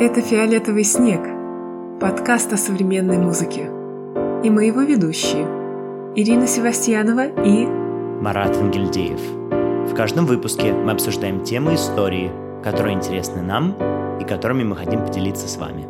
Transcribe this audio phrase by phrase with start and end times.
[0.00, 1.20] Это «Фиолетовый снег»–
[2.00, 3.70] подкаст о современной музыке.
[4.42, 5.46] И мы его ведущие–
[6.16, 9.20] Ирина Севастьянова и Марат Ангельдеев.
[9.90, 12.32] В каждом выпуске мы обсуждаем темы истории,
[12.64, 13.76] которые интересны нам
[14.18, 15.86] и которыми мы хотим поделиться с вами.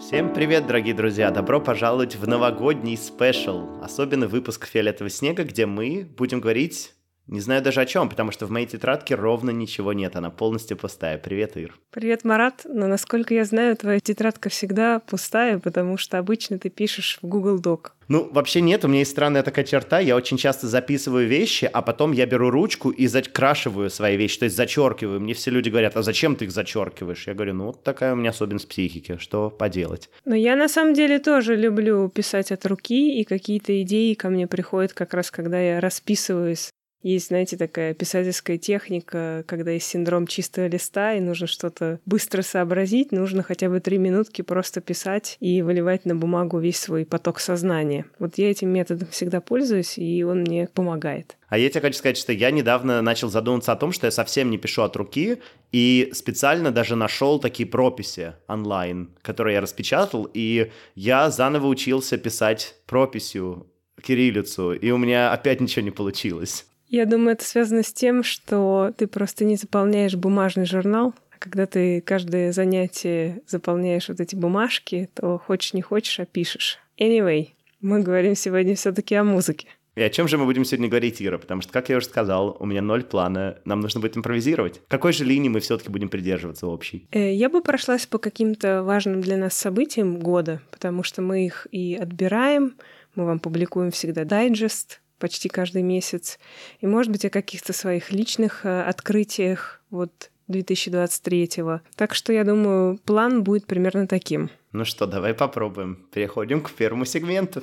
[0.00, 1.30] Всем привет, дорогие друзья!
[1.30, 6.94] Добро пожаловать в новогодний спешл, особенный выпуск «Фиолетового снега», где мы будем говорить
[7.28, 10.76] не знаю даже о чем, потому что в моей тетрадке ровно ничего нет, она полностью
[10.76, 11.18] пустая.
[11.18, 11.78] Привет, Ир.
[11.90, 12.62] Привет, Марат.
[12.64, 17.60] Но насколько я знаю, твоя тетрадка всегда пустая, потому что обычно ты пишешь в Google
[17.60, 17.90] Doc.
[18.08, 21.82] Ну, вообще нет, у меня есть странная такая черта, я очень часто записываю вещи, а
[21.82, 25.20] потом я беру ручку и закрашиваю свои вещи, то есть зачеркиваю.
[25.20, 27.26] Мне все люди говорят, а зачем ты их зачеркиваешь?
[27.26, 30.08] Я говорю, ну, вот такая у меня особенность психики, что поделать.
[30.24, 34.46] Но я на самом деле тоже люблю писать от руки, и какие-то идеи ко мне
[34.46, 36.70] приходят как раз, когда я расписываюсь
[37.02, 43.12] есть, знаете, такая писательская техника, когда есть синдром чистого листа, и нужно что-то быстро сообразить,
[43.12, 48.06] нужно хотя бы три минутки просто писать и выливать на бумагу весь свой поток сознания.
[48.18, 51.36] Вот я этим методом всегда пользуюсь, и он мне помогает.
[51.48, 54.50] А я тебе хочу сказать, что я недавно начал задумываться о том, что я совсем
[54.50, 55.38] не пишу от руки,
[55.72, 62.74] и специально даже нашел такие прописи онлайн, которые я распечатал, и я заново учился писать
[62.86, 63.66] прописью
[64.02, 66.66] кириллицу, и у меня опять ничего не получилось.
[66.88, 71.66] Я думаю, это связано с тем, что ты просто не заполняешь бумажный журнал, а когда
[71.66, 76.78] ты каждое занятие заполняешь вот эти бумажки, то хочешь не хочешь, а пишешь.
[76.98, 77.48] Anyway,
[77.80, 79.68] мы говорим сегодня все таки о музыке.
[79.98, 81.38] И о чем же мы будем сегодня говорить, Ира?
[81.38, 84.80] Потому что, как я уже сказал, у меня ноль плана, нам нужно будет импровизировать.
[84.86, 87.08] Какой же линии мы все-таки будем придерживаться общей?
[87.10, 91.66] Э, я бы прошлась по каким-то важным для нас событиям года, потому что мы их
[91.72, 92.76] и отбираем,
[93.16, 96.38] мы вам публикуем всегда дайджест, почти каждый месяц.
[96.80, 101.80] И, может быть, о каких-то своих личных э, открытиях вот 2023-го.
[101.96, 104.50] Так что, я думаю, план будет примерно таким.
[104.72, 106.06] Ну что, давай попробуем.
[106.12, 107.62] Переходим к первому сегменту.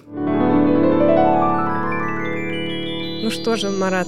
[3.24, 4.08] Ну что же, Марат,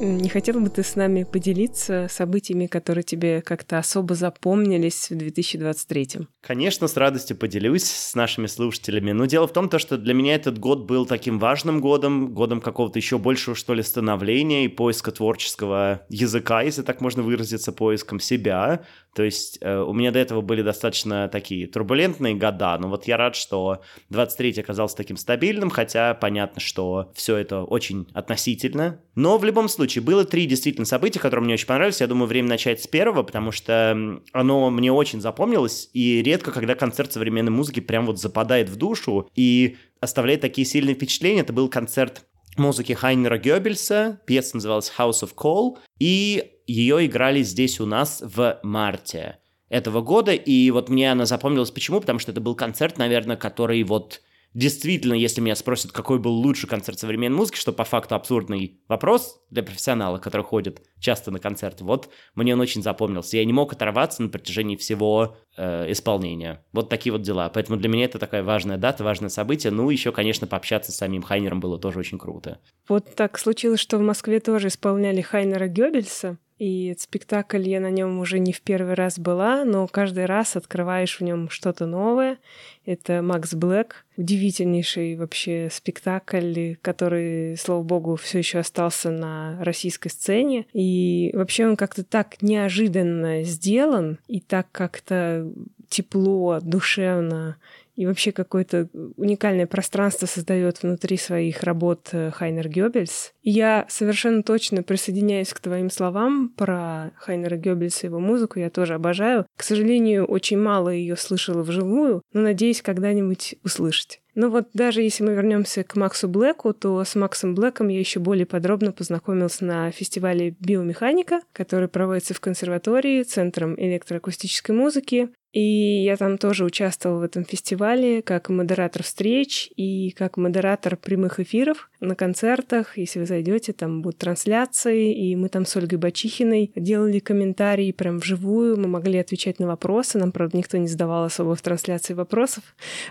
[0.00, 6.26] не хотел бы ты с нами поделиться событиями, которые тебе как-то особо запомнились в 2023?
[6.40, 9.12] Конечно, с радостью поделюсь с нашими слушателями.
[9.12, 12.60] Но дело в том, то, что для меня этот год был таким важным годом, годом
[12.60, 18.20] какого-то еще большего, что ли, становления и поиска творческого языка, если так можно выразиться, поиском
[18.20, 18.84] себя.
[19.16, 23.16] То есть э, у меня до этого были достаточно такие турбулентные года, но вот я
[23.16, 29.00] рад, что 23 оказался таким стабильным, хотя понятно, что все это очень относительно.
[29.14, 32.02] Но в любом случае, было три действительно события, которые мне очень понравились.
[32.02, 36.74] Я думаю, время начать с первого, потому что оно мне очень запомнилось, и редко, когда
[36.74, 41.40] концерт современной музыки прям вот западает в душу и оставляет такие сильные впечатления.
[41.40, 42.26] Это был концерт
[42.58, 48.58] музыки Хайнера Гёббельса, пьеса называлась House of Call, и ее играли здесь у нас в
[48.62, 51.70] марте этого года, и вот мне она запомнилась.
[51.70, 54.20] Почему, потому что это был концерт, наверное, который вот
[54.56, 59.38] действительно, если меня спросят, какой был лучший концерт современной музыки, что по факту абсурдный вопрос
[59.50, 63.36] для профессионала, который ходит часто на концерты, вот мне он очень запомнился.
[63.36, 66.64] Я не мог оторваться на протяжении всего э, исполнения.
[66.72, 67.50] Вот такие вот дела.
[67.50, 69.70] Поэтому для меня это такая важная дата, важное событие.
[69.70, 72.58] Ну, еще, конечно, пообщаться с самим Хайнером было тоже очень круто.
[72.88, 76.38] Вот так случилось, что в Москве тоже исполняли Хайнера Гёббельса.
[76.58, 81.20] И спектакль я на нем уже не в первый раз была, но каждый раз открываешь
[81.20, 82.38] в нем что-то новое.
[82.86, 90.66] Это Макс Блэк, удивительнейший вообще спектакль, который, слава богу, все еще остался на российской сцене.
[90.72, 95.52] И вообще он как-то так неожиданно сделан и так как-то
[95.88, 97.56] тепло, душевно
[97.96, 103.32] и вообще какое-то уникальное пространство создает внутри своих работ э, Хайнер Гёббельс.
[103.42, 108.58] И я совершенно точно присоединяюсь к твоим словам про Хайнера Гёббельса и его музыку.
[108.58, 109.46] Я тоже обожаю.
[109.56, 114.20] К сожалению, очень мало ее слышала вживую, но надеюсь когда-нибудь услышать.
[114.36, 118.20] Ну вот даже если мы вернемся к Максу Блэку, то с Максом Блэком я еще
[118.20, 125.30] более подробно познакомился на фестивале биомеханика, который проводится в консерватории Центром электроакустической музыки.
[125.56, 131.40] И я там тоже участвовала в этом фестивале как модератор встреч и как модератор прямых
[131.40, 132.98] эфиров на концертах.
[132.98, 138.18] Если вы зайдете, там будут трансляции, и мы там с Ольгой Бачихиной делали комментарии прям
[138.18, 140.18] вживую, мы могли отвечать на вопросы.
[140.18, 142.62] Нам, правда, никто не задавал особо в трансляции вопросов.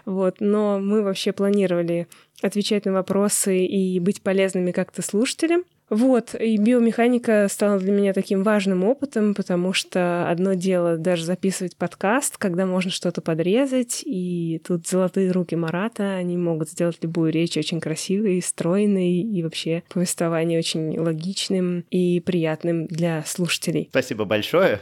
[0.05, 0.35] Вот.
[0.39, 2.07] Но мы вообще планировали
[2.43, 5.63] отвечать на вопросы и быть полезными как-то слушателям.
[5.89, 11.77] Вот, и биомеханика стала для меня таким важным опытом, потому что одно дело даже записывать
[11.77, 17.57] подкаст, когда можно что-то подрезать, и тут золотые руки Марата, они могут сделать любую речь
[17.57, 23.87] очень красивой, стройной, и вообще повествование очень логичным и приятным для слушателей.
[23.91, 24.79] Спасибо большое.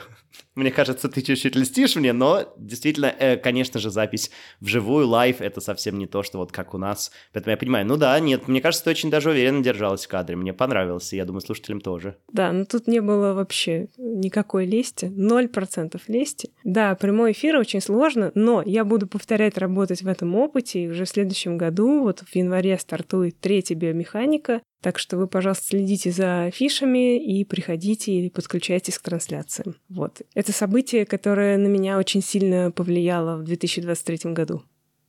[0.55, 4.29] Мне кажется, ты чуть-чуть льстишь мне, но действительно, э, конечно же, запись
[4.59, 7.11] вживую, live, это совсем не то, что вот как у нас.
[7.33, 10.35] Поэтому я понимаю, ну да, нет, мне кажется, ты очень даже уверенно держалась в кадре,
[10.35, 12.17] мне понравилось, и я думаю, слушателям тоже.
[12.31, 16.51] Да, но тут не было вообще никакой лести, ноль процентов лести.
[16.63, 21.05] Да, прямой эфир очень сложно, но я буду повторять работать в этом опыте, и уже
[21.05, 26.43] в следующем году, вот в январе стартует третья биомеханика, так что вы, пожалуйста, следите за
[26.43, 29.75] афишами и приходите или подключайтесь к трансляциям.
[29.87, 30.21] Вот.
[30.35, 34.61] Это событие, которое на меня очень сильно повлияло в 2023 году.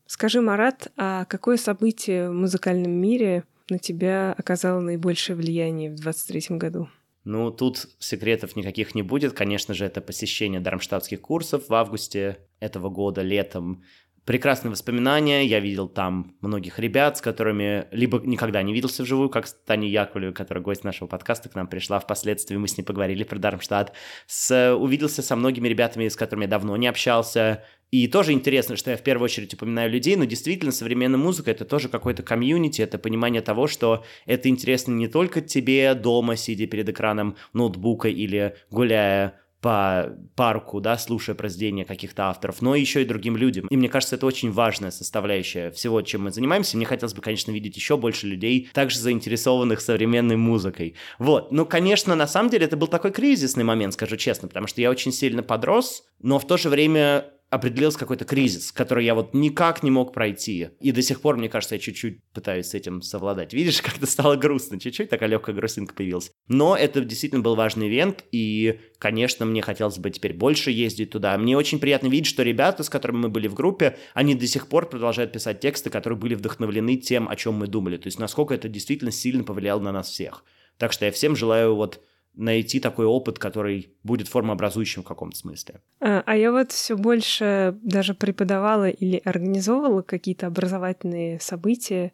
[0.07, 6.57] Скажи, Марат, а какое событие в музыкальном мире на тебя оказало наибольшее влияние в 2023
[6.57, 6.89] году?
[7.25, 9.33] Ну, тут секретов никаких не будет.
[9.33, 13.83] Конечно же, это посещение дармштадтских курсов в августе этого года, летом
[14.25, 15.45] прекрасные воспоминания.
[15.45, 19.91] Я видел там многих ребят, с которыми либо никогда не виделся вживую, как с Таней
[19.91, 23.93] Яковлевой, которая гость нашего подкаста к нам пришла впоследствии, мы с ней поговорили про Дармштадт.
[24.27, 27.65] С, увиделся со многими ребятами, с которыми я давно не общался.
[27.91, 31.65] И тоже интересно, что я в первую очередь упоминаю людей, но действительно современная музыка— это
[31.65, 36.89] тоже какой-то комьюнити, это понимание того, что это интересно не только тебе дома, сидя перед
[36.89, 43.35] экраном ноутбука или гуляя по парку, да, слушая произведения каких-то авторов, но еще и другим
[43.35, 43.67] людям.
[43.69, 46.77] И мне кажется, это очень важная составляющая всего, чем мы занимаемся.
[46.77, 50.97] Мне хотелось бы, конечно, видеть еще больше людей, также заинтересованных современной музыкой.
[51.19, 51.51] Вот.
[51.51, 54.91] Ну, конечно, на самом деле это был такой кризисный момент, скажу честно, потому что я
[54.91, 59.83] очень сильно подрос, но в то же время определился какой-то кризис, который я вот никак
[59.83, 60.71] не мог пройти.
[60.81, 63.53] И до сих пор, мне кажется, я чуть-чуть пытаюсь с этим совладать.
[63.53, 66.33] Видишь, как-то стало грустно, чуть-чуть такая легкая грустинка появилась.
[66.49, 71.37] Но это действительно был важный ивент, и, конечно, мне хотелось бы теперь больше ездить туда.
[71.39, 74.69] Мне очень приятно видеть, что ребята, с которыми мы были в группе, они до сих
[74.69, 77.97] пор продолжают писать тексты, которые были вдохновлены тем, о чем мы думали.
[77.97, 80.45] То есть, насколько это действительно сильно повлияло на нас всех.
[80.79, 82.01] Так что я всем желаю вот
[82.37, 85.81] найти такой опыт, который будет формообразующим в каком-то смысле.
[86.01, 92.13] А, а я вот все больше даже преподавала или организовывала какие-то образовательные события,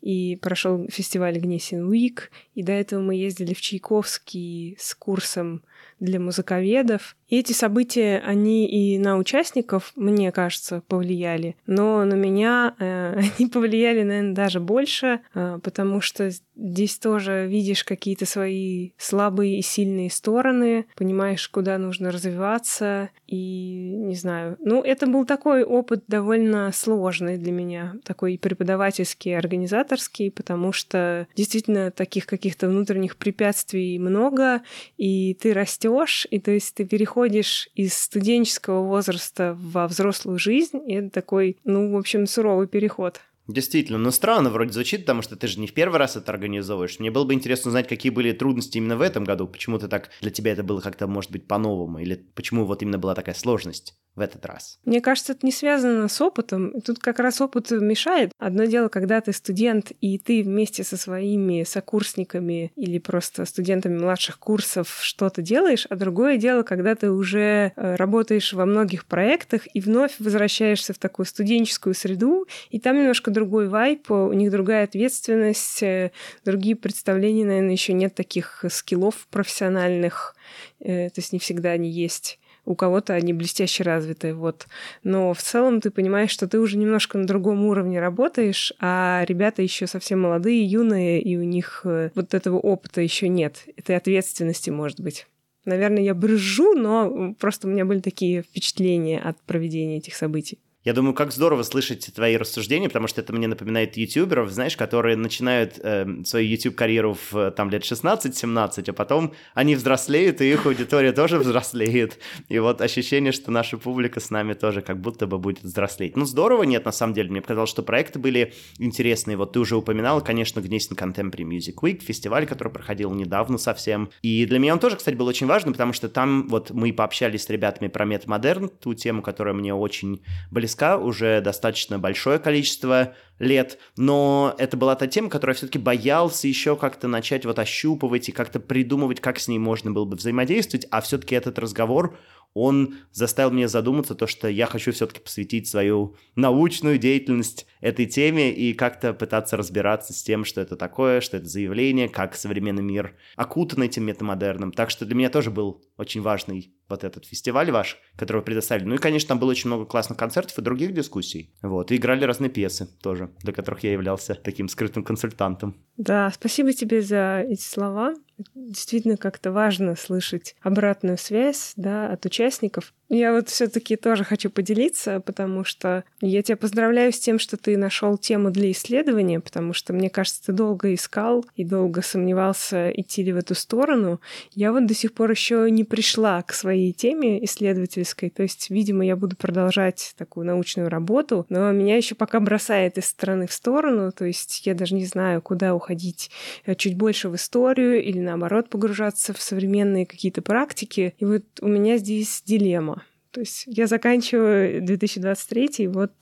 [0.00, 5.62] и прошел фестиваль Гнесин Уик, и до этого мы ездили в Чайковский с курсом
[6.00, 7.16] для музыковедов.
[7.32, 13.48] И эти события, они и на участников, мне кажется, повлияли, но на меня э, они
[13.48, 20.10] повлияли, наверное, даже больше, э, потому что здесь тоже видишь какие-то свои слабые и сильные
[20.10, 24.58] стороны, понимаешь, куда нужно развиваться, и не знаю.
[24.60, 31.90] Ну, это был такой опыт довольно сложный для меня, такой преподавательский, организаторский, потому что действительно
[31.90, 34.60] таких каких-то внутренних препятствий много,
[34.98, 40.94] и ты растешь, и то есть ты переходишь из студенческого возраста во взрослую жизнь, и
[40.94, 43.20] это такой, ну, в общем, суровый переход.
[43.48, 47.00] Действительно, но странно вроде звучит, потому что ты же не в первый раз это организовываешь.
[47.00, 50.10] Мне было бы интересно узнать, какие были трудности именно в этом году, почему ты так,
[50.20, 53.94] для тебя это было как-то, может быть, по-новому, или почему вот именно была такая сложность
[54.14, 54.78] в этот раз?
[54.84, 56.80] Мне кажется, это не связано с опытом.
[56.82, 58.32] Тут как раз опыт мешает.
[58.38, 64.38] Одно дело, когда ты студент, и ты вместе со своими сокурсниками или просто студентами младших
[64.38, 69.80] курсов что-то делаешь, а другое дело, когда ты уже э, работаешь во многих проектах и
[69.80, 75.82] вновь возвращаешься в такую студенческую среду, и там немножко другой вайп, у них другая ответственность,
[75.82, 76.12] э,
[76.44, 80.36] другие представления, наверное, еще нет таких скиллов профессиональных,
[80.80, 84.66] э, то есть не всегда они есть у кого-то они блестяще развиты, вот.
[85.02, 89.62] Но в целом ты понимаешь, что ты уже немножко на другом уровне работаешь, а ребята
[89.62, 94.70] еще совсем молодые, юные, и у них э, вот этого опыта еще нет, этой ответственности,
[94.70, 95.26] может быть.
[95.64, 100.58] Наверное, я брыжу, но просто у меня были такие впечатления от проведения этих событий.
[100.84, 105.16] Я думаю, как здорово слышать твои рассуждения, потому что это мне напоминает ютуберов, знаешь, которые
[105.16, 111.12] начинают э, свою YouTube-карьеру в там лет 16-17, а потом они взрослеют, и их аудитория
[111.12, 112.18] тоже взрослеет.
[112.48, 116.16] И вот ощущение, что наша публика с нами тоже как будто бы будет взрослеть.
[116.16, 117.30] Ну, здорово нет, на самом деле.
[117.30, 119.36] Мне показалось, что проекты были интересные.
[119.36, 124.10] Вот ты уже упоминал, конечно, Гнесин Contemporary Music Week, фестиваль, который проходил недавно совсем.
[124.22, 127.44] И для меня он тоже, кстати, был очень важным, потому что там вот мы пообщались
[127.44, 133.14] с ребятами про метамодерн, ту тему, которая мне очень близка близка уже достаточно большое количество
[133.38, 138.28] лет, но это была та тема, которую я все-таки боялся еще как-то начать вот ощупывать
[138.28, 142.16] и как-то придумывать, как с ней можно было бы взаимодействовать, а все-таки этот разговор,
[142.54, 148.52] он заставил меня задуматься то, что я хочу все-таки посвятить свою научную деятельность этой теме
[148.52, 153.14] и как-то пытаться разбираться с тем, что это такое, что это заявление, как современный мир
[153.36, 154.72] окутан этим метамодерном.
[154.72, 158.84] Так что для меня тоже был очень важный вот этот фестиваль ваш, который вы предоставили.
[158.84, 161.54] Ну и, конечно, там было очень много классных концертов и других дискуссий.
[161.62, 165.74] Вот, и играли разные пьесы тоже, для которых я являлся таким скрытым консультантом.
[165.96, 168.14] Да, спасибо тебе за эти слова.
[168.54, 172.94] Действительно, как-то важно слышать обратную связь да, от участников.
[173.14, 177.76] Я вот все-таки тоже хочу поделиться, потому что я тебя поздравляю с тем, что ты
[177.76, 183.22] нашел тему для исследования, потому что, мне кажется, ты долго искал и долго сомневался, идти
[183.22, 184.18] ли в эту сторону.
[184.52, 189.04] Я вот до сих пор еще не пришла к своей теме исследовательской, то есть, видимо,
[189.04, 194.10] я буду продолжать такую научную работу, но меня еще пока бросает из стороны в сторону,
[194.10, 196.30] то есть я даже не знаю, куда уходить
[196.64, 201.14] э, чуть больше в историю или наоборот погружаться в современные какие-то практики.
[201.18, 203.01] И вот у меня здесь дилемма.
[203.32, 206.12] То есть я заканчиваю 2023, и вот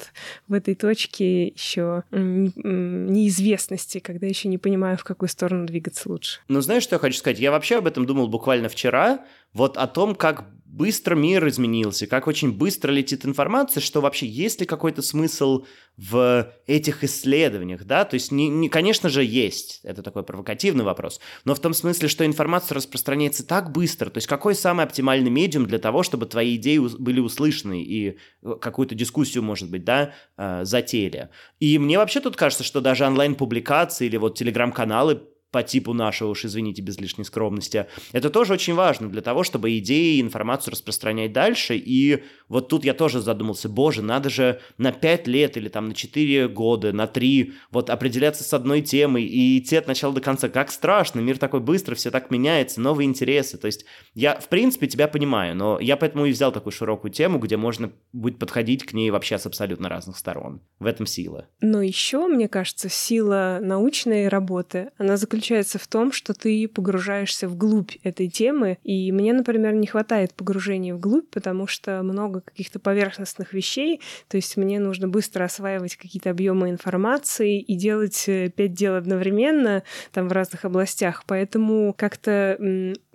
[0.47, 6.41] в этой точке еще неизвестности, когда еще не понимаю, в какую сторону двигаться лучше.
[6.47, 7.41] Ну, знаешь, что я хочу сказать?
[7.41, 12.27] Я вообще об этом думал буквально вчера, вот о том, как быстро мир изменился, как
[12.27, 15.65] очень быстро летит информация, что вообще есть ли какой-то смысл
[15.97, 21.21] в этих исследованиях, да, то есть, не, не, конечно же, есть, это такой провокативный вопрос,
[21.45, 25.67] но в том смысле, что информация распространяется так быстро, то есть какой самый оптимальный медиум
[25.67, 30.65] для того, чтобы твои идеи были услышаны и э, какую-то дискуссию, может быть, да, э,
[30.65, 31.31] затеяли.
[31.59, 36.45] И мне вообще тут кажется, что даже онлайн-публикации или вот телеграм-каналы по типу нашего, уж
[36.45, 37.87] извините, без лишней скромности.
[38.13, 41.77] Это тоже очень важно для того, чтобы идеи и информацию распространять дальше.
[41.77, 45.95] И вот тут я тоже задумался, боже, надо же на 5 лет или там на
[45.95, 50.49] 4 года, на 3 вот определяться с одной темой и идти от начала до конца.
[50.49, 53.59] Как страшно, мир такой быстро, все так меняется, новые интересы.
[53.59, 57.39] То есть я, в принципе, тебя понимаю, но я поэтому и взял такую широкую тему,
[57.39, 60.61] где можно будет подходить к ней вообще с абсолютно разных сторон.
[60.79, 61.49] В этом сила.
[61.61, 67.49] Но еще, мне кажется, сила научной работы, она заключается заключается в том, что ты погружаешься
[67.49, 73.55] вглубь этой темы, и мне, например, не хватает погружения вглубь, потому что много каких-то поверхностных
[73.55, 78.97] вещей, то есть мне нужно быстро осваивать какие-то объемы информации и делать э, пять дел
[78.97, 79.83] одновременно
[80.13, 82.59] там в разных областях, поэтому как-то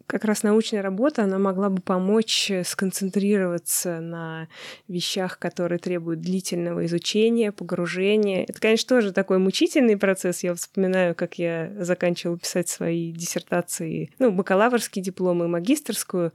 [0.07, 4.47] как раз научная работа, она могла бы помочь э, сконцентрироваться на
[4.87, 8.45] вещах, которые требуют длительного изучения, погружения.
[8.47, 10.43] Это, конечно, тоже такой мучительный процесс.
[10.43, 16.33] Я вспоминаю, как я заканчивала писать свои диссертации, ну, бакалаврские дипломы, магистрскую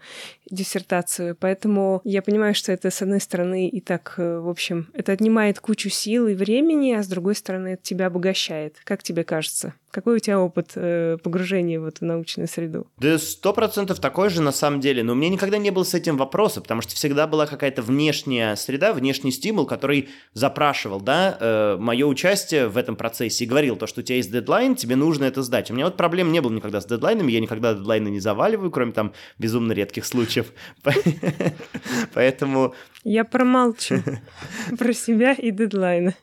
[0.51, 1.37] диссертацию.
[1.39, 5.61] Поэтому я понимаю, что это, с одной стороны, и так, э, в общем, это отнимает
[5.61, 8.77] кучу сил и времени, а с другой стороны, это тебя обогащает.
[8.85, 9.75] Как тебе кажется?
[9.91, 12.87] Какой у тебя опыт э, погружения вот в научную среду?
[12.99, 13.19] Да
[13.61, 16.63] процентов такой же на самом деле, но у меня никогда не было с этим вопроса,
[16.63, 22.69] потому что всегда была какая-то внешняя среда, внешний стимул, который запрашивал, да, э, мое участие
[22.69, 25.71] в этом процессе и говорил то, что у тебя есть дедлайн, тебе нужно это сдать.
[25.71, 28.93] У меня вот проблем не было никогда с дедлайнами, я никогда дедлайны не заваливаю, кроме
[28.93, 30.55] там безумно редких случаев.
[32.15, 32.75] Поэтому...
[33.05, 34.03] Я промолчу
[34.79, 36.15] про себя и дедлайны.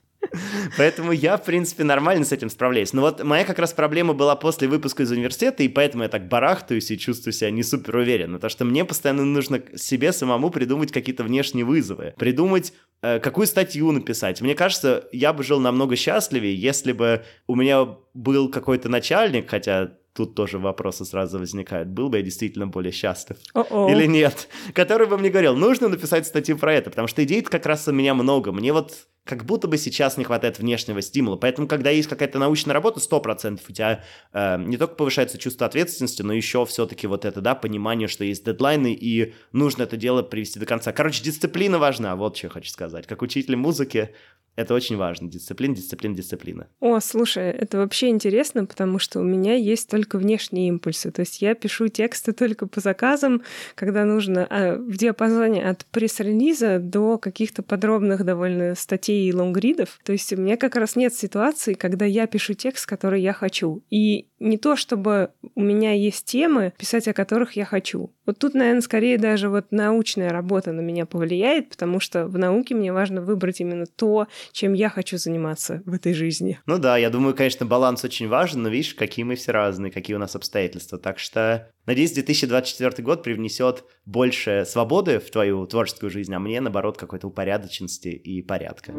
[0.78, 2.94] Поэтому я, в принципе, нормально с этим справляюсь.
[2.94, 6.28] Но вот моя как раз проблема была после выпуска из университета, и поэтому я так
[6.28, 8.36] барахтаюсь и чувствую себя не супер уверенно.
[8.38, 12.14] Потому что мне постоянно нужно себе самому придумать какие-то внешние вызовы.
[12.18, 14.42] Придумать, э, какую статью написать.
[14.42, 19.92] Мне кажется, я бы жил намного счастливее, если бы у меня был какой-то начальник, хотя
[20.18, 21.90] тут тоже вопросы сразу возникают.
[21.90, 23.88] Был бы я действительно более счастлив О-о.
[23.92, 24.50] или нет?
[24.74, 27.92] Который бы мне говорил, нужно написать статью про это, потому что идей как раз у
[27.92, 28.52] меня много.
[28.52, 31.36] Мне вот как будто бы сейчас не хватает внешнего стимула.
[31.36, 36.24] Поэтому, когда есть какая-то научная работа, 100% у тебя э, не только повышается чувство ответственности,
[36.24, 40.60] но еще все-таки вот это, да, понимание, что есть дедлайны, и нужно это дело привести
[40.60, 40.94] до конца.
[40.94, 43.06] Короче, дисциплина важна, вот что я хочу сказать.
[43.06, 44.16] Как учитель музыки,
[44.58, 45.30] это очень важно.
[45.30, 46.68] Дисциплина, дисциплина, дисциплина.
[46.80, 51.12] О, слушай, это вообще интересно, потому что у меня есть только внешние импульсы.
[51.12, 53.44] То есть я пишу тексты только по заказам,
[53.76, 60.00] когда нужно а, в диапазоне от пресс-релиза до каких-то подробных довольно статей и лонгридов.
[60.04, 63.84] То есть у меня как раз нет ситуации, когда я пишу текст, который я хочу.
[63.92, 68.12] И не то, чтобы у меня есть темы, писать о которых я хочу.
[68.28, 72.76] Вот тут, наверное, скорее даже вот научная работа на меня повлияет, потому что в науке
[72.76, 76.60] мне важно выбрать именно то, чем я хочу заниматься в этой жизни.
[76.66, 80.16] Ну да, я думаю, конечно, баланс очень важен, но видишь, какие мы все разные, какие
[80.16, 81.00] у нас обстоятельства.
[81.00, 86.98] Так что, надеюсь, 2024 год привнесет больше свободы в твою творческую жизнь, а мне, наоборот,
[86.98, 88.92] какой-то упорядоченности и порядка.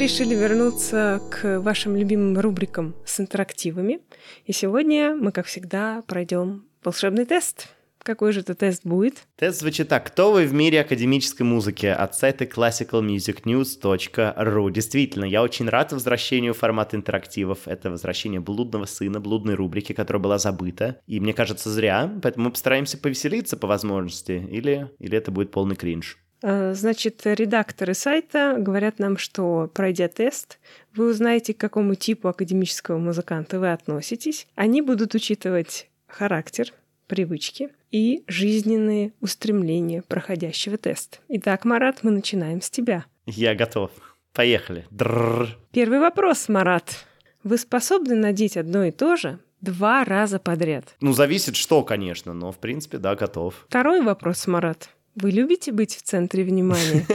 [0.00, 4.00] Решили вернуться к вашим любимым рубрикам с интерактивами.
[4.46, 7.68] И сегодня мы, как всегда, пройдем волшебный тест.
[8.02, 9.26] Какой же это тест будет?
[9.36, 10.06] Тест звучит так.
[10.06, 11.84] Кто вы в мире академической музыки?
[11.84, 14.70] От сайта classicalmusicnews.ru.
[14.70, 17.68] Действительно, я очень рад возвращению формата интерактивов.
[17.68, 20.98] Это возвращение блудного сына, блудной рубрики, которая была забыта.
[21.06, 22.10] И мне кажется, зря.
[22.22, 24.48] Поэтому мы постараемся повеселиться по возможности.
[24.50, 26.16] Или, или это будет полный кринж.
[26.42, 30.58] А, значит, редакторы сайта говорят нам, что, пройдя тест,
[30.94, 34.46] вы узнаете, к какому типу академического музыканта вы относитесь.
[34.54, 36.72] Они будут учитывать характер,
[37.06, 41.18] привычки и жизненные устремления проходящего теста.
[41.28, 43.04] Итак, Марат, мы начинаем с тебя.
[43.26, 43.90] Я готов.
[44.32, 44.86] Поехали.
[44.90, 45.58] Дрррр.
[45.72, 47.04] Первый вопрос, Марат.
[47.42, 50.96] Вы способны надеть одно и то же два раза подряд?
[51.00, 53.66] Ну, зависит что, конечно, но, в принципе, да, готов.
[53.68, 54.90] Второй вопрос, Марат.
[55.20, 57.06] Вы любите быть в центре внимания?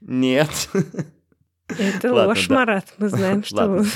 [0.00, 0.50] Нет.
[1.68, 2.92] Это ложь, Марат.
[2.98, 3.86] Мы знаем, что вы...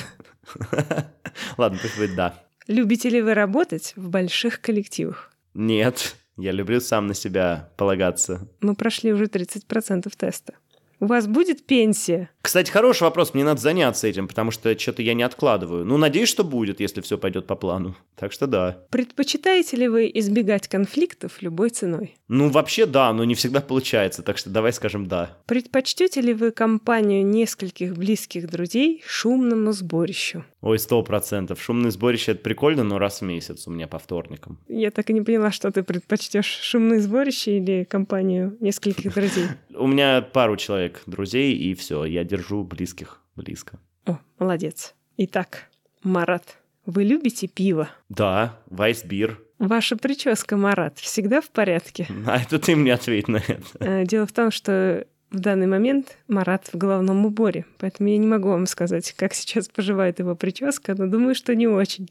[1.59, 2.35] Ладно, пусть будет да.
[2.67, 5.33] Любите ли вы работать в больших коллективах?
[5.53, 8.49] Нет, я люблю сам на себя полагаться.
[8.61, 10.55] Мы прошли уже 30% теста.
[11.01, 12.31] У вас будет пенсия?
[12.45, 13.33] Кстати, хороший вопрос.
[13.33, 15.87] Мне надо заняться этим, потому что что-то я не откладываю.
[15.87, 17.97] Ну, надеюсь, что будет, если все пойдет по плану.
[18.17, 18.85] Так что да.
[18.91, 22.17] Предпочитаете ли вы избегать конфликтов любой ценой?
[22.29, 25.39] Ну, вообще да, но не всегда получается, так что давай скажем да.
[25.47, 30.45] Предпочтете ли вы компанию нескольких близких друзей шумному сборищу?
[30.61, 31.63] Ой, сто процентов.
[31.63, 34.59] Шумное сборище— это прикольно, но раз в месяц у меня по вторникам.
[34.69, 39.47] Я так и не поняла, что ты предпочтешь шумное сборище или компанию нескольких друзей.
[39.77, 43.79] У меня пару человек друзей, и все, я держу близких близко.
[44.07, 44.95] О, молодец.
[45.17, 45.71] Итак,
[46.03, 47.89] Марат, вы любите пиво?
[48.09, 49.41] Да, вайсбир.
[49.61, 52.09] Ваша прическа, Марат, всегда в порядке?
[52.27, 53.65] А это ты мне ответь на это.
[53.79, 58.27] Э, дело в том, что в данный момент Марат в головном уборе, поэтому я не
[58.27, 62.09] могу вам сказать, как сейчас поживает его прическа, но думаю, что не очень,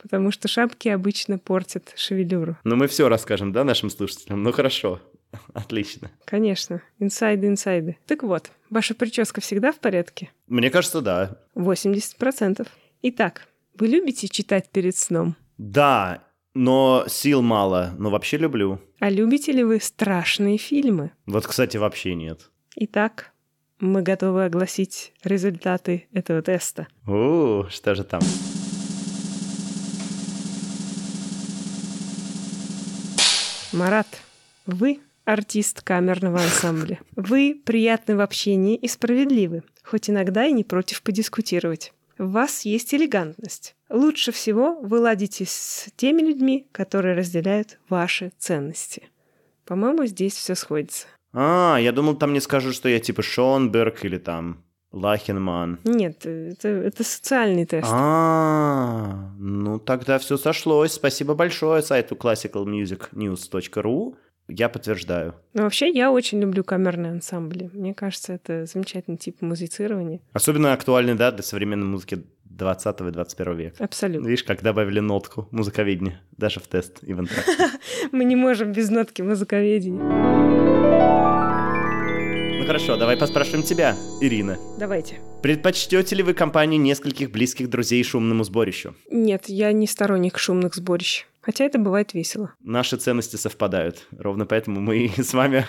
[0.00, 2.56] потому что шапки обычно портят шевелюру.
[2.64, 4.42] Ну, мы все расскажем, да, нашим слушателям?
[4.42, 5.00] Ну, хорошо.
[5.54, 6.10] Отлично.
[6.24, 6.82] Конечно.
[6.98, 7.98] Инсайды, инсайды.
[8.06, 10.30] Так вот, ваша прическа всегда в порядке?
[10.46, 11.38] Мне кажется, да.
[11.54, 12.66] 80%.
[13.02, 13.46] Итак,
[13.78, 15.36] вы любите читать перед сном?
[15.56, 18.80] Да, но сил мало, но вообще люблю.
[19.00, 21.12] А любите ли вы страшные фильмы?
[21.26, 22.50] Вот, кстати, вообще нет.
[22.74, 23.32] Итак,
[23.80, 26.88] мы готовы огласить результаты этого теста.
[27.06, 28.20] О, что же там?
[33.72, 34.06] Марат,
[34.66, 36.98] вы артист камерного ансамбля.
[37.14, 41.92] Вы приятны в общении и справедливы, хоть иногда и не против подискутировать.
[42.16, 43.76] В вас есть элегантность.
[43.90, 49.02] Лучше всего вы ладите с теми людьми, которые разделяют ваши ценности.
[49.66, 51.06] По-моему, здесь все сходится.
[51.34, 55.78] А, я думал, там не скажут, что я типа Шонберг или там Лахенман.
[55.84, 57.86] Нет, это, это социальный тест.
[57.90, 60.92] А, ну тогда все сошлось.
[60.92, 64.16] Спасибо большое сайту classicalmusicnews.ru.
[64.48, 65.34] Я подтверждаю.
[65.52, 67.68] Ну, вообще, я очень люблю камерные ансамбли.
[67.74, 70.20] Мне кажется, это замечательный тип музицирования.
[70.32, 73.84] Особенно актуальный, да, для современной музыки 20 и 21 века.
[73.84, 74.26] Абсолютно.
[74.26, 77.28] Видишь, как добавили нотку музыковедения, даже в тест и в
[78.12, 80.02] Мы не можем без нотки музыковедения.
[82.58, 84.56] Ну хорошо, давай поспрашиваем тебя, Ирина.
[84.78, 85.20] Давайте.
[85.42, 88.94] Предпочтете ли вы компанию нескольких близких друзей шумному сборищу?
[89.10, 91.26] Нет, я не сторонник шумных сборищ.
[91.48, 92.52] Хотя это бывает весело.
[92.60, 94.06] Наши ценности совпадают.
[94.10, 95.64] Ровно поэтому мы с вами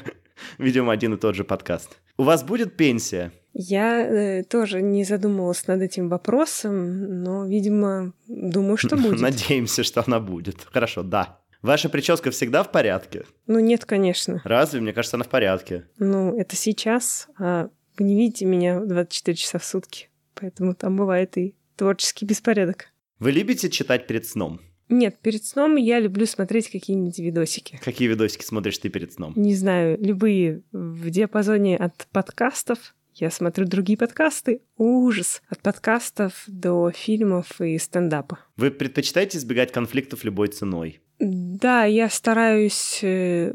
[0.57, 2.01] ведем один и тот же подкаст.
[2.17, 3.31] У вас будет пенсия?
[3.53, 9.21] Я э, тоже не задумывалась над этим вопросом, но, видимо, думаю, что будет.
[9.21, 10.67] Надеемся, что она будет.
[10.69, 11.39] Хорошо, да.
[11.61, 13.23] Ваша прическа всегда в порядке?
[13.47, 14.41] Ну нет, конечно.
[14.43, 14.81] Разве?
[14.81, 15.87] Мне кажется, она в порядке.
[15.97, 20.09] Ну, это сейчас, а вы не видите меня 24 часа в сутки.
[20.33, 22.87] Поэтому там бывает и творческий беспорядок.
[23.19, 24.59] Вы любите читать перед сном?
[24.89, 27.80] Нет, перед сном я люблю смотреть какие-нибудь видосики.
[27.84, 29.34] Какие видосики смотришь ты перед сном?
[29.36, 32.95] Не знаю, любые в диапазоне от подкастов.
[33.13, 34.62] Я смотрю другие подкасты.
[34.78, 35.41] Ужас.
[35.49, 38.39] От подкастов до фильмов и стендапа.
[38.56, 41.02] Вы предпочитаете избегать конфликтов любой ценой?
[41.19, 43.54] Да, я стараюсь э,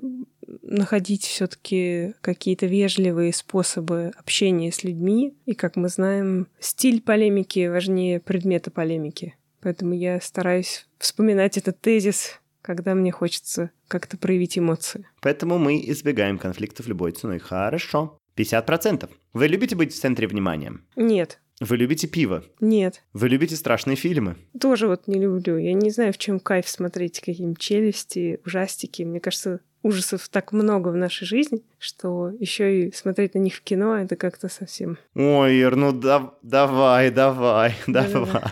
[0.62, 5.34] находить все-таки какие-то вежливые способы общения с людьми.
[5.46, 9.34] И, как мы знаем, стиль полемики важнее предмета полемики.
[9.64, 15.06] Поэтому я стараюсь вспоминать этот тезис, когда мне хочется как-то проявить эмоции.
[15.22, 17.38] Поэтому мы избегаем конфликтов любой ценой.
[17.38, 18.18] Хорошо.
[18.36, 19.08] 50%.
[19.32, 20.74] Вы любите быть в центре внимания?
[20.96, 21.40] Нет.
[21.60, 22.44] Вы любите пиво?
[22.60, 23.04] Нет.
[23.14, 24.36] Вы любите страшные фильмы?
[24.60, 25.56] Тоже вот не люблю.
[25.56, 29.02] Я не знаю, в чем кайф смотреть какие-нибудь челюсти, ужастики.
[29.02, 33.62] Мне кажется, ужасов так много в нашей жизни, что еще и смотреть на них в
[33.62, 34.98] кино это как-то совсем.
[35.14, 38.42] Ой, Ир, ну да, давай, давай, давай.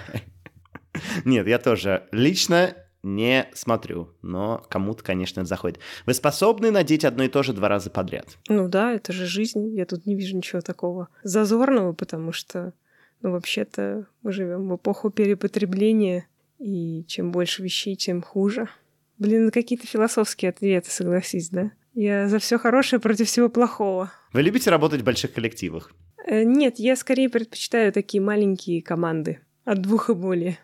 [1.24, 2.04] Нет, я тоже.
[2.12, 5.80] Лично не смотрю, но кому-то, конечно, это заходит.
[6.06, 8.38] Вы способны надеть одно и то же два раза подряд?
[8.48, 9.74] Ну да, это же жизнь.
[9.76, 12.72] Я тут не вижу ничего такого зазорного, потому что,
[13.20, 16.26] ну, вообще-то мы живем в эпоху перепотребления,
[16.58, 18.68] и чем больше вещей, тем хуже.
[19.18, 21.72] Блин, какие-то философские ответы, согласись, да?
[21.94, 24.12] Я за все хорошее против всего плохого.
[24.32, 25.92] Вы любите работать в больших коллективах?
[26.24, 29.40] Э, нет, я скорее предпочитаю такие маленькие команды.
[29.64, 30.58] От двух и более.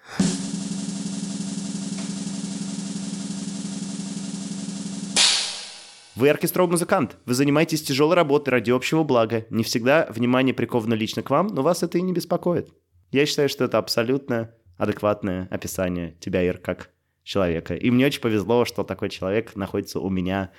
[6.16, 9.46] Вы оркестровый музыкант, вы занимаетесь тяжелой работой ради общего блага.
[9.50, 12.70] Не всегда внимание приковано лично к вам, но вас это и не беспокоит.
[13.12, 16.90] Я считаю, что это абсолютно адекватное описание тебя, Ир, как
[17.22, 17.76] человека.
[17.76, 20.50] И мне очень повезло, что такой человек находится у меня,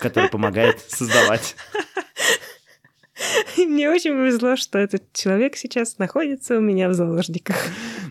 [0.00, 1.54] который помогает создавать
[3.56, 7.56] И мне очень повезло, что этот человек сейчас находится у меня в заложниках.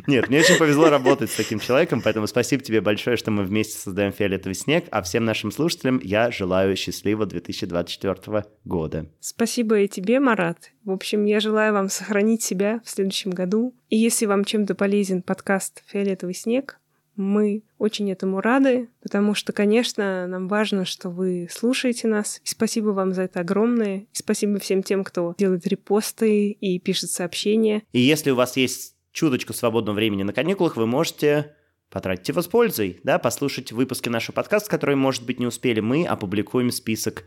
[0.07, 3.77] Нет, мне очень повезло работать с таким человеком, поэтому спасибо тебе большое, что мы вместе
[3.77, 9.09] создаем «Фиолетовый снег», а всем нашим слушателям я желаю счастливого 2024 года.
[9.19, 10.71] Спасибо и тебе, Марат.
[10.83, 13.75] В общем, я желаю вам сохранить себя в следующем году.
[13.89, 16.79] И если вам чем-то полезен подкаст «Фиолетовый снег»,
[17.15, 22.41] мы очень этому рады, потому что, конечно, нам важно, что вы слушаете нас.
[22.43, 23.99] И спасибо вам за это огромное.
[23.99, 27.83] И спасибо всем тем, кто делает репосты и пишет сообщения.
[27.91, 31.55] И если у вас есть чуточку свободного времени на каникулах, вы можете
[31.89, 35.79] потратить его с пользой, да, послушать выпуски нашего подкаста, которые, может быть, не успели.
[35.79, 37.23] Мы опубликуем список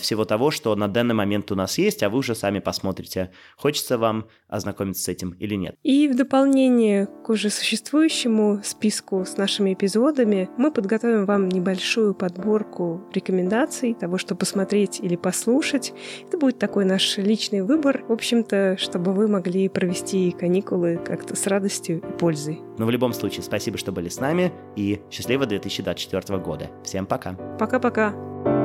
[0.00, 3.96] всего того, что на данный момент у нас есть, а вы уже сами посмотрите, хочется
[3.98, 5.76] вам ознакомиться с этим или нет.
[5.82, 13.02] И в дополнение к уже существующему списку с нашими эпизодами мы подготовим вам небольшую подборку
[13.12, 15.92] рекомендаций того, что посмотреть или послушать.
[16.26, 21.46] Это будет такой наш личный выбор, в общем-то, чтобы вы могли провести каникулы как-то с
[21.46, 22.60] радостью и пользой.
[22.78, 26.70] Но в любом случае, спасибо, что были с нами, и счастливого 2024 года.
[26.82, 27.34] Всем пока.
[27.58, 28.57] Пока-пока.